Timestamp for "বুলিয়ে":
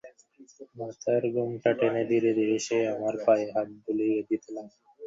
3.83-4.19